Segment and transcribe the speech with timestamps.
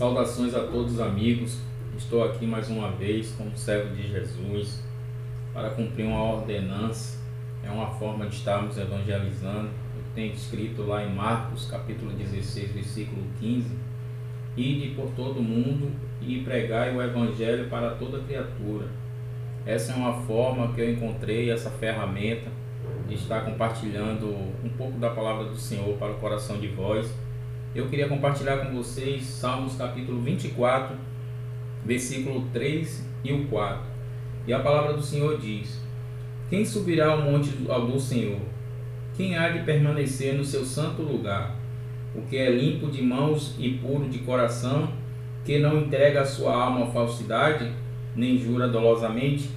[0.00, 1.58] Saudações a todos os amigos.
[1.94, 4.82] Estou aqui mais uma vez como servo de Jesus
[5.52, 7.18] para cumprir uma ordenança.
[7.62, 9.68] É uma forma de estarmos evangelizando.
[9.68, 13.76] Eu tenho escrito lá em Marcos, capítulo 16, versículo 15:
[14.56, 15.92] Ide por todo mundo
[16.22, 18.88] e pregai o evangelho para toda criatura.
[19.66, 22.50] Essa é uma forma que eu encontrei, essa ferramenta
[23.06, 24.28] de estar compartilhando
[24.64, 27.12] um pouco da palavra do Senhor para o coração de vós
[27.72, 30.96] eu queria compartilhar com vocês Salmos capítulo 24,
[31.84, 33.80] versículo 3 e o 4.
[34.46, 35.80] E a palavra do Senhor diz:
[36.48, 38.40] Quem subirá ao monte do Senhor?
[39.16, 41.54] Quem há de permanecer no seu santo lugar?
[42.12, 44.92] O que é limpo de mãos e puro de coração,
[45.44, 47.70] que não entrega a sua alma à falsidade,
[48.16, 49.48] nem jura dolosamente?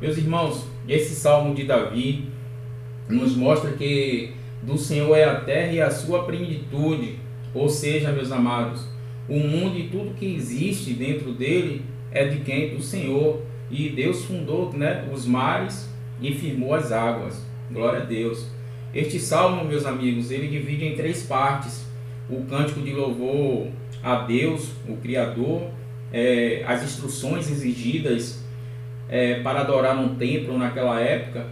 [0.00, 2.28] Meus irmãos, esse salmo de Davi
[3.08, 4.32] nos mostra que
[4.64, 7.18] do Senhor é a terra e a sua plenitude.
[7.52, 8.86] Ou seja, meus amados,
[9.28, 12.74] o mundo e tudo que existe dentro dele é de quem?
[12.74, 13.42] Do Senhor.
[13.70, 15.88] E Deus fundou né, os mares
[16.20, 17.44] e firmou as águas.
[17.70, 18.48] Glória a Deus.
[18.94, 21.86] Este salmo, meus amigos, ele divide em três partes:
[22.28, 23.68] o cântico de louvor
[24.02, 25.70] a Deus, o Criador,
[26.12, 28.44] é, as instruções exigidas
[29.08, 31.46] é, para adorar num templo naquela época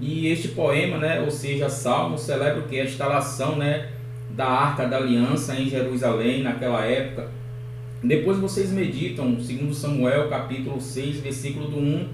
[0.00, 2.78] e este poema, né, ou seja, Salmo, celebra o que?
[2.78, 3.88] A instalação né,
[4.30, 7.28] da Arca da Aliança em Jerusalém naquela época.
[8.02, 12.08] Depois vocês meditam, segundo Samuel, capítulo 6, versículo do 1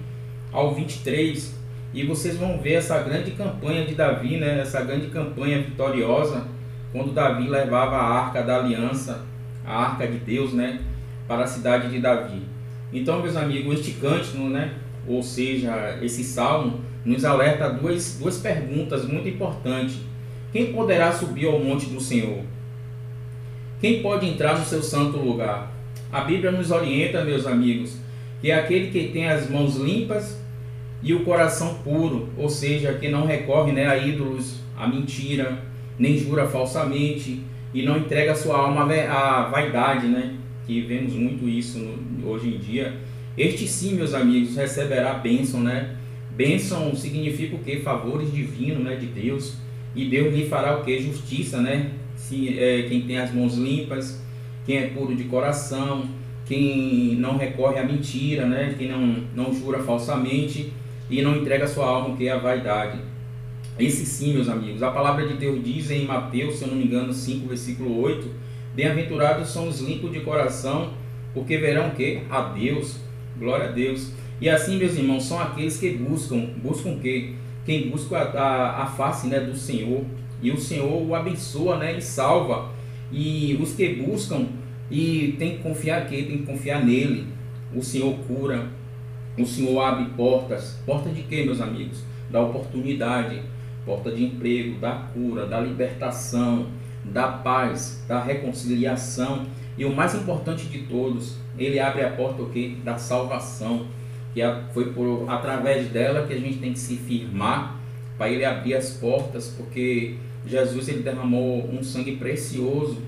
[0.50, 1.54] ao 23,
[1.92, 6.46] e vocês vão ver essa grande campanha de Davi, né, essa grande campanha vitoriosa,
[6.90, 9.26] quando Davi levava a Arca da Aliança,
[9.64, 10.80] a Arca de Deus, né,
[11.28, 12.42] para a cidade de Davi.
[12.90, 14.72] Então, meus amigos, este cântico, né,
[15.06, 19.96] ou seja, esse salmo, nos alerta duas, duas perguntas muito importantes.
[20.52, 22.40] Quem poderá subir ao monte do Senhor?
[23.80, 25.72] Quem pode entrar no seu santo lugar?
[26.10, 27.96] A Bíblia nos orienta, meus amigos,
[28.40, 30.38] que é aquele que tem as mãos limpas
[31.02, 35.58] e o coração puro, ou seja, que não recorre né, a ídolos, a mentira,
[35.98, 37.42] nem jura falsamente
[37.74, 40.34] e não entrega sua alma à vaidade, né?
[40.66, 42.94] Que vemos muito isso no, hoje em dia.
[43.36, 45.96] Este sim, meus amigos, receberá a bênção, né?
[46.36, 47.76] Bênção significa o que?
[47.80, 49.56] Favores divinos né, de Deus.
[49.94, 51.00] E Deus lhe fará o que?
[51.00, 51.90] Justiça, né?
[52.16, 54.20] Se, é, quem tem as mãos limpas,
[54.66, 56.08] quem é puro de coração,
[56.46, 58.74] quem não recorre à mentira, né?
[58.76, 60.72] Quem não, não jura falsamente
[61.08, 62.98] e não entrega sua alma, que é a vaidade.
[63.78, 64.82] Esse sim, meus amigos.
[64.82, 68.28] A palavra de Deus diz em Mateus, se eu não me engano, 5, versículo 8:
[68.74, 70.92] Bem-aventurados são os limpos de coração,
[71.32, 72.22] porque verão o que?
[72.30, 72.96] A Deus.
[73.38, 74.12] Glória a Deus.
[74.40, 77.32] E assim, meus irmãos, são aqueles que buscam, buscam o quê?
[77.64, 80.04] Quem busca a, a, a face né, do Senhor.
[80.42, 82.70] E o Senhor o abençoa né, e salva.
[83.12, 84.46] E os que buscam
[84.90, 87.26] e tem que confiar que tem que confiar nele.
[87.74, 88.68] O Senhor cura,
[89.38, 90.78] o Senhor abre portas.
[90.84, 92.02] Porta de quê, meus amigos?
[92.30, 93.40] Da oportunidade,
[93.86, 96.66] porta de emprego, da cura, da libertação,
[97.04, 99.46] da paz, da reconciliação.
[99.78, 102.76] E o mais importante de todos, ele abre a porta o quê?
[102.84, 103.86] Da salvação
[104.34, 104.40] que
[104.72, 107.80] foi por através dela que a gente tem que se firmar
[108.18, 112.98] para ele abrir as portas, porque Jesus ele derramou um sangue precioso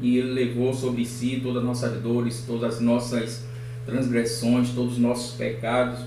[0.00, 3.46] e ele levou sobre si todas as nossas dores, todas as nossas
[3.86, 6.00] transgressões, todos os nossos pecados.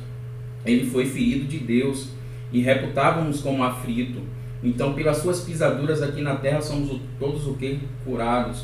[0.66, 2.10] Ele foi ferido de Deus
[2.52, 4.22] e reputávamos como aflito.
[4.64, 7.80] Então, pelas suas pisaduras aqui na terra, somos todos o que?
[8.04, 8.64] Curados.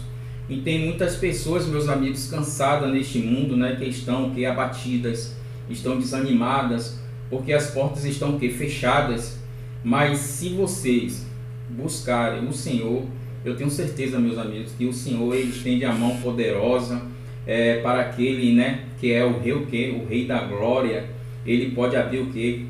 [0.49, 5.35] E tem muitas pessoas, meus amigos, cansadas neste mundo, né, que estão que abatidas,
[5.71, 6.99] estão desanimadas,
[7.29, 9.39] porque as portas estão que fechadas.
[9.83, 11.25] Mas se vocês
[11.69, 13.03] buscarem o Senhor,
[13.43, 17.01] eu tenho certeza, meus amigos, que o Senhor ele estende a mão poderosa
[17.47, 21.09] é, para aquele, né, que é o rei, o que, o rei da glória.
[21.45, 22.67] Ele pode abrir o que?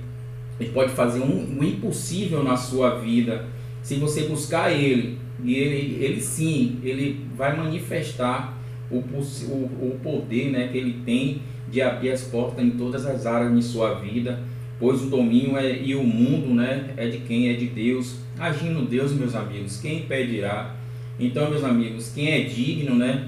[0.59, 3.45] Ele pode fazer um, um impossível na sua vida.
[3.81, 8.60] Se você buscar ele, e ele, ele sim, ele vai manifestar
[8.91, 13.25] o, o, o poder né, que ele tem de abrir as portas em todas as
[13.25, 14.39] áreas de sua vida,
[14.79, 17.49] pois o domínio é, e o mundo né, é de quem?
[17.49, 18.17] É de Deus.
[18.37, 20.75] Agindo Deus, meus amigos, quem impedirá?
[21.19, 23.27] Então, meus amigos, quem é digno né,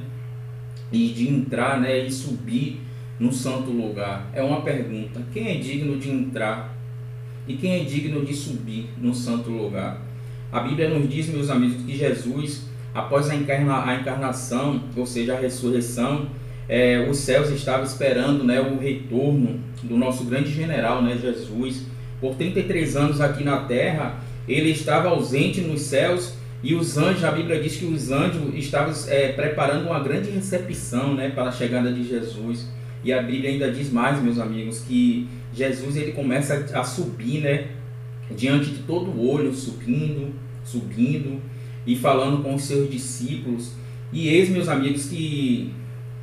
[0.91, 2.79] e de entrar né, e subir
[3.19, 4.29] no santo lugar?
[4.33, 5.21] É uma pergunta.
[5.31, 6.73] Quem é digno de entrar
[7.47, 10.01] e quem é digno de subir no santo lugar?
[10.51, 15.33] A Bíblia nos diz, meus amigos, que Jesus, após a, encarna, a encarnação, ou seja,
[15.33, 16.27] a ressurreição,
[16.69, 21.85] é, os céus estavam esperando né, o retorno do nosso grande general, né, Jesus.
[22.21, 27.31] Por 33 anos aqui na terra, ele estava ausente nos céus E os anjos, a
[27.31, 31.91] Bíblia diz que os anjos estavam é, preparando uma grande recepção né, para a chegada
[31.91, 32.69] de Jesus.
[33.03, 37.67] E a Bíblia ainda diz mais, meus amigos, que Jesus ele começa a subir, né,
[38.31, 41.41] diante de todo o olho, subindo, subindo
[41.85, 43.71] e falando com os seus discípulos.
[44.11, 45.71] E eis, meus amigos, que,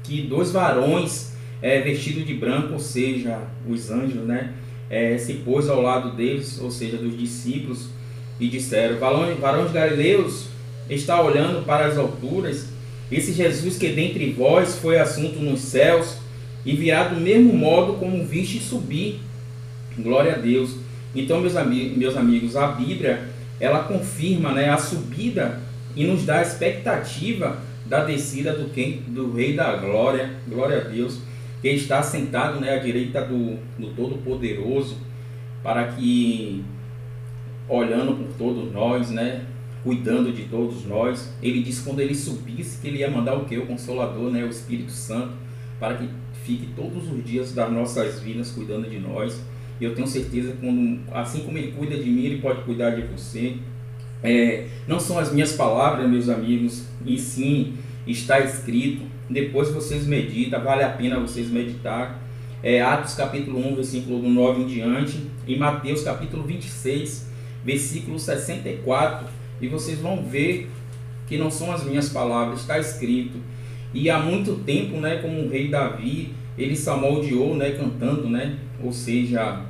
[0.03, 4.55] que dois varões é, vestidos de branco, ou seja, os anjos, né,
[4.89, 7.89] é, se pôs ao lado deles, ou seja, dos discípulos,
[8.39, 10.47] e disseram: Varões galileus,
[10.89, 12.69] está olhando para as alturas,
[13.11, 16.17] esse Jesus que dentre vós foi assunto nos céus,
[16.65, 19.21] e virá do mesmo modo como viste subir.
[19.99, 20.77] Glória a Deus.
[21.15, 23.29] Então, meus, amigos, meus amigos, a Bíblia
[23.61, 25.61] ela confirma né, a subida
[25.95, 30.85] e nos dá a expectativa da descida do, quem, do Rei da Glória, glória a
[30.85, 31.21] Deus,
[31.61, 34.97] que está sentado né, à direita do, do Todo-Poderoso,
[35.63, 36.65] para que
[37.69, 39.45] olhando por todos nós, né?
[39.85, 41.33] Cuidando de todos nós.
[41.43, 43.57] Ele disse quando ele subisse que ele ia mandar o que?
[43.57, 44.43] O Consolador, né?
[44.45, 45.33] O Espírito Santo,
[45.79, 46.09] para que
[46.45, 49.41] fique todos os dias das nossas vidas cuidando de nós.
[49.81, 52.91] E eu tenho certeza que quando, assim como ele cuida de mim, ele pode cuidar
[52.91, 53.57] de você.
[54.23, 57.75] É, não são as minhas palavras, meus amigos, e sim
[58.07, 59.03] está escrito.
[59.29, 62.21] Depois vocês meditam, vale a pena vocês meditar.
[62.63, 67.31] É, Atos capítulo 1, versículo 9 em diante, e Mateus capítulo 26,
[67.65, 69.27] versículo 64,
[69.63, 70.69] e vocês vão ver
[71.27, 73.39] que não são as minhas palavras, está escrito.
[73.95, 78.93] E há muito tempo, né, como o rei Davi, ele salmodiou, né, cantando, né, ou
[78.93, 79.61] seja,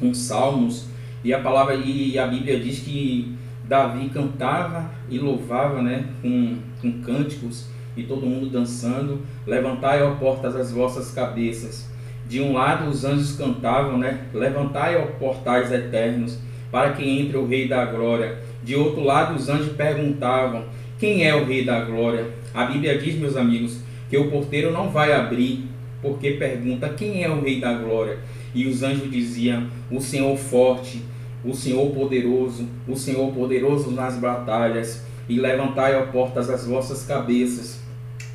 [0.00, 0.86] com salmos,
[1.24, 7.02] e a palavra e a Bíblia diz que Davi cantava e louvava, né, com, com
[7.02, 7.66] cânticos
[7.96, 9.20] e todo mundo dançando.
[9.46, 11.88] Levantai, ó portas, as vossas cabeças.
[12.28, 14.26] De um lado os anjos cantavam, né?
[14.32, 16.38] Levantai, ó portais eternos,
[16.70, 18.38] para que entre o Rei da Glória.
[18.62, 20.64] De outro lado, os anjos perguntavam:
[20.98, 22.26] Quem é o Rei da Glória?
[22.54, 25.64] A Bíblia diz, meus amigos, que o porteiro não vai abrir,
[26.02, 28.18] porque pergunta: Quem é o Rei da Glória?
[28.54, 31.02] E os anjos diziam: O Senhor forte,
[31.44, 35.06] o Senhor poderoso, o Senhor poderoso nas batalhas.
[35.28, 37.80] E levantai, ó portas, as vossas cabeças.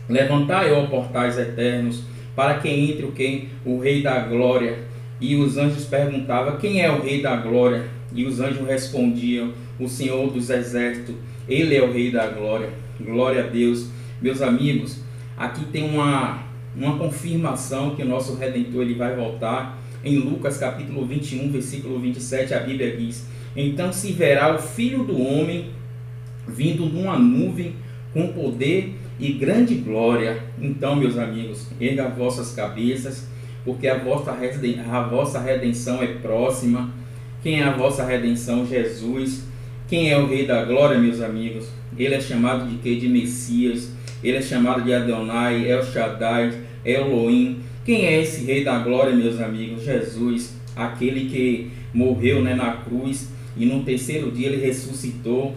[0.07, 2.03] Levantai, ó portais eternos,
[2.35, 3.49] para que entre o quem?
[3.65, 4.79] O Rei da Glória.
[5.19, 7.85] E os anjos perguntavam: Quem é o Rei da Glória?
[8.13, 11.15] E os anjos respondiam: O Senhor dos Exércitos,
[11.47, 12.69] Ele é o Rei da Glória.
[12.99, 13.87] Glória a Deus.
[14.21, 14.99] Meus amigos,
[15.37, 16.43] aqui tem uma,
[16.75, 19.79] uma confirmação que o nosso Redentor ele vai voltar.
[20.03, 25.21] Em Lucas capítulo 21, versículo 27, a Bíblia diz: Então se verá o Filho do
[25.21, 25.69] Homem
[26.47, 27.75] vindo numa nuvem
[28.11, 30.43] com poder e grande glória.
[30.61, 33.27] Então, meus amigos, erga vossas cabeças,
[33.63, 34.31] porque a vossa,
[34.91, 36.91] a vossa redenção é próxima.
[37.41, 38.65] Quem é a vossa redenção?
[38.65, 39.43] Jesus.
[39.87, 41.67] Quem é o Rei da Glória, meus amigos?
[41.97, 42.95] Ele é chamado de quê?
[42.95, 43.91] De Messias.
[44.23, 46.53] Ele é chamado de Adonai, El Shaddai,
[46.83, 47.59] Elohim.
[47.85, 49.83] Quem é esse Rei da Glória, meus amigos?
[49.83, 55.53] Jesus, aquele que morreu né, na cruz e no terceiro dia ele ressuscitou.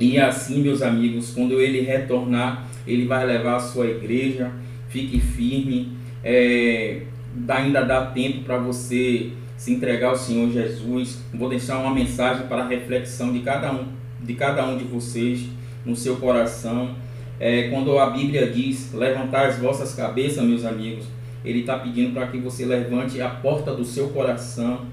[0.00, 4.50] E assim, meus amigos, quando ele retornar, ele vai levar a sua igreja.
[4.88, 5.92] Fique firme.
[6.24, 7.02] É,
[7.48, 11.20] ainda dá tempo para você se entregar ao Senhor Jesus.
[11.32, 13.86] Vou deixar uma mensagem para reflexão de cada um,
[14.20, 15.46] de cada um de vocês
[15.86, 16.96] no seu coração.
[17.38, 21.13] É, quando a Bíblia diz levantar as vossas cabeças, meus amigos,
[21.44, 24.86] Ele está pedindo para que você levante a porta do seu coração,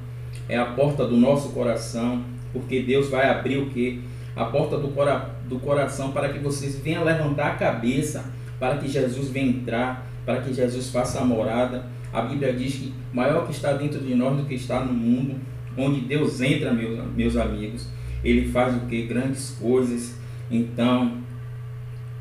[0.50, 4.02] é a porta do nosso coração, porque Deus vai abrir o que?
[4.36, 8.88] A porta do, cora do coração para que vocês venham levantar a cabeça, para que
[8.88, 13.54] Jesus venha entrar, para que Jesus faça a morada a Bíblia diz que maior que
[13.54, 15.40] está dentro de nós do que está no mundo,
[15.78, 17.88] onde Deus entra, meus, meus amigos,
[18.24, 19.04] ele faz o que?
[19.04, 20.16] Grandes coisas.
[20.50, 21.20] Então,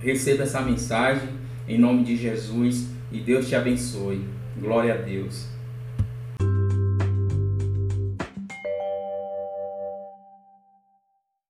[0.01, 1.29] receba essa mensagem
[1.69, 4.25] em nome de Jesus e Deus te abençoe.
[4.59, 5.47] Glória a Deus.